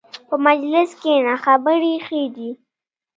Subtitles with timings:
[0.27, 2.49] په مجلس کښېنه، خبرې ښې دي.